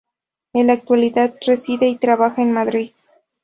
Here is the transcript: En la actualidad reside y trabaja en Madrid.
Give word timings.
En 0.53 0.65
la 0.65 0.73
actualidad 0.73 1.35
reside 1.45 1.87
y 1.87 1.95
trabaja 1.95 2.41
en 2.41 2.53
Madrid. 2.53 2.91